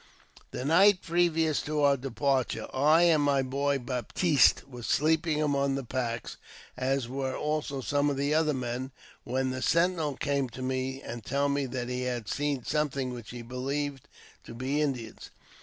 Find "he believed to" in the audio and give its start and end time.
13.29-14.55